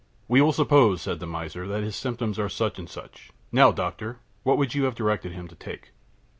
[0.27, 4.17] "'We will suppose,' said the miser, 'that his symptoms are such and such; now, doctor,
[4.41, 5.91] what would you have directed him to take?'